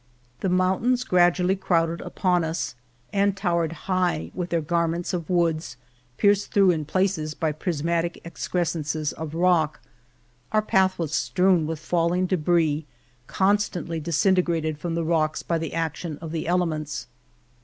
The 0.39 0.49
mountains 0.49 1.03
gradually 1.03 1.55
crowded 1.55 2.01
upon 2.01 2.43
us 2.43 2.73
and 3.13 3.37
towered 3.37 3.71
high 3.85 4.31
with 4.33 4.49
their 4.49 4.59
garments 4.59 5.13
of 5.13 5.27
Venta 5.27 5.27
de 5.27 5.27
Cardenas 5.27 5.45
woods, 5.45 5.77
pierced 6.17 6.51
through 6.51 6.71
in 6.71 6.85
places 6.85 7.35
by 7.35 7.51
pris 7.51 7.83
matic 7.83 8.19
excrescences 8.25 9.13
of 9.13 9.35
rock. 9.35 9.79
Our 10.51 10.63
path 10.63 10.97
was 10.97 11.13
strewn 11.13 11.67
with 11.67 11.79
falling 11.79 12.25
debris, 12.25 12.87
constantly 13.27 14.01
disin 14.01 14.37
tegrated 14.41 14.79
from 14.79 14.95
the 14.95 15.05
rocks 15.05 15.43
by 15.43 15.59
the 15.59 15.75
action 15.75 16.17
of 16.17 16.31
the 16.31 16.47
elements. 16.47 17.05